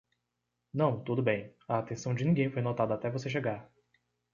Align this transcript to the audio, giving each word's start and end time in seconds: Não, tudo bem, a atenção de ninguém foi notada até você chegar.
Não, 0.73 0.99
tudo 1.03 1.21
bem, 1.21 1.55
a 1.67 1.77
atenção 1.77 2.15
de 2.15 2.25
ninguém 2.25 2.49
foi 2.49 2.63
notada 2.63 2.95
até 2.95 3.07
você 3.11 3.29
chegar. 3.29 3.71